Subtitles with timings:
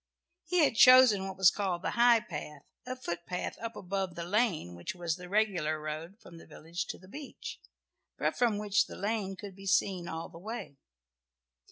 [0.45, 4.73] He had chosen what was called the high path, a footpath up above the lane,
[4.73, 7.59] which was the regular road from the village to the beach,
[8.17, 10.79] but from which the lane could be seen all the way.